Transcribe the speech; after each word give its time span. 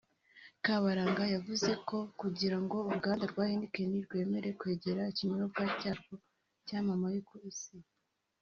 Kabaranga 0.65 1.23
yavuze 1.35 1.71
ko 1.87 1.97
kugira 2.21 2.57
ngo 2.63 2.75
uruganda 2.87 3.23
rwa 3.31 3.43
Heineken 3.49 3.91
rwemere 4.05 4.49
kwengera 4.59 5.01
ikinyobwa 5.11 5.61
cyarwo 5.79 6.13
cyamamaye 6.67 7.19
ku 7.27 7.35
isi 7.51 7.75